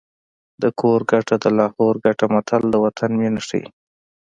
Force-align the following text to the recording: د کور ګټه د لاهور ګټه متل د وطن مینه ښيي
د 0.61 0.63
کور 0.79 0.99
ګټه 1.11 1.35
د 1.43 1.45
لاهور 1.59 1.95
ګټه 2.05 2.25
متل 2.33 2.63
د 2.69 2.75
وطن 2.83 3.11
مینه 3.19 3.41
ښيي 3.47 3.63